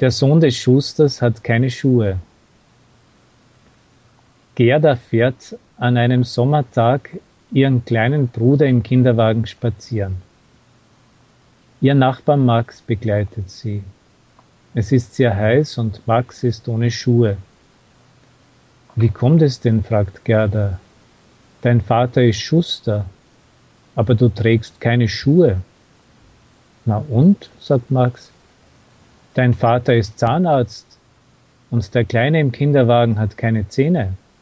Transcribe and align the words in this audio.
Der 0.00 0.12
Sohn 0.12 0.40
des 0.40 0.56
Schusters 0.56 1.20
hat 1.20 1.42
keine 1.42 1.70
Schuhe. 1.70 2.18
Gerda 4.54 4.94
fährt 4.94 5.56
an 5.76 5.96
einem 5.96 6.22
Sommertag 6.22 7.18
ihren 7.50 7.84
kleinen 7.84 8.28
Bruder 8.28 8.66
im 8.66 8.82
Kinderwagen 8.84 9.46
spazieren. 9.46 10.16
Ihr 11.80 11.94
Nachbar 11.94 12.36
Max 12.36 12.80
begleitet 12.80 13.50
sie. 13.50 13.82
Es 14.74 14.92
ist 14.92 15.16
sehr 15.16 15.34
heiß 15.34 15.78
und 15.78 16.06
Max 16.06 16.44
ist 16.44 16.68
ohne 16.68 16.90
Schuhe. 16.92 17.36
Wie 18.94 19.08
kommt 19.08 19.42
es 19.42 19.58
denn? 19.60 19.82
fragt 19.82 20.24
Gerda. 20.24 20.78
Dein 21.62 21.80
Vater 21.80 22.22
ist 22.22 22.40
Schuster, 22.40 23.04
aber 23.96 24.14
du 24.14 24.28
trägst 24.28 24.80
keine 24.80 25.08
Schuhe. 25.08 25.60
Na 26.84 26.98
und? 27.08 27.50
sagt 27.60 27.90
Max. 27.90 28.30
Dein 29.38 29.54
Vater 29.54 29.94
ist 29.94 30.18
Zahnarzt 30.18 30.98
und 31.70 31.94
der 31.94 32.04
Kleine 32.04 32.40
im 32.40 32.50
Kinderwagen 32.50 33.20
hat 33.20 33.38
keine 33.38 33.68
Zähne. 33.68 34.14